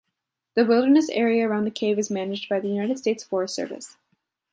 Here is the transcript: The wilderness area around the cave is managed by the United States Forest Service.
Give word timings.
The 0.55 0.65
wilderness 0.65 1.09
area 1.09 1.47
around 1.47 1.65
the 1.65 1.69
cave 1.69 1.99
is 1.99 2.09
managed 2.09 2.49
by 2.49 2.59
the 2.59 2.67
United 2.69 2.97
States 2.97 3.23
Forest 3.23 3.53
Service. 3.53 3.97